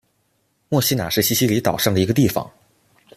[0.69, 2.49] 墨西拿是西西里岛上的一个地方。